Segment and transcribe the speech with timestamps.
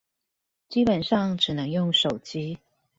[0.67, 2.57] 基本上只能用手機